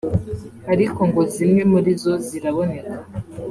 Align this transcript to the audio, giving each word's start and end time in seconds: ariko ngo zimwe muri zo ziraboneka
ariko 0.73 0.99
ngo 1.09 1.21
zimwe 1.33 1.61
muri 1.71 1.91
zo 2.01 2.13
ziraboneka 2.25 2.95